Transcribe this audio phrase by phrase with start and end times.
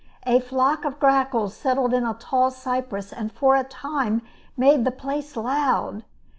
[0.25, 4.23] A flock of grackles settled in a tall cypress, and for a time
[4.57, 6.03] made the place loud.